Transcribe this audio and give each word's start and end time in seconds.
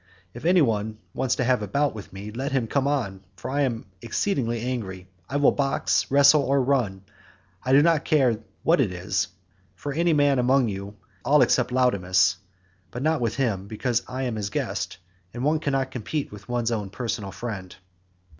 If 0.33 0.45
anyone 0.45 0.97
wants 1.13 1.35
to 1.35 1.43
have 1.43 1.61
a 1.61 1.67
bout 1.67 1.93
with 1.93 2.11
me 2.11 2.31
let 2.31 2.51
him 2.51 2.65
come 2.65 2.87
on, 2.87 3.23
for 3.35 3.51
I 3.51 3.61
am 3.61 3.85
exceedingly 4.01 4.59
angry; 4.59 5.07
I 5.29 5.37
will 5.37 5.51
box, 5.51 6.09
wrestle, 6.09 6.41
or 6.41 6.59
run, 6.59 7.03
I 7.61 7.71
do 7.71 7.83
not 7.83 8.03
care 8.03 8.39
what 8.63 8.81
it 8.81 8.91
is, 8.91 9.27
with 9.85 9.95
any 9.97 10.13
man 10.13 10.39
of 10.39 10.67
you 10.69 10.95
all 11.23 11.43
except 11.43 11.71
Laodamas, 11.71 12.37
but 12.89 13.03
not 13.03 13.21
with 13.21 13.35
him 13.35 13.67
because 13.67 14.01
I 14.07 14.23
am 14.23 14.37
his 14.37 14.49
guest, 14.49 14.97
and 15.35 15.43
one 15.43 15.59
cannot 15.59 15.91
compete 15.91 16.31
with 16.31 16.49
one's 16.49 16.71
own 16.71 16.89
personal 16.89 17.29
friend. 17.31 17.75